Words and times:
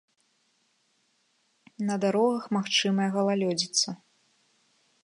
На 1.91 1.95
дарогах 2.07 2.43
магчымая 2.59 3.09
галалёдзіца. 3.19 3.89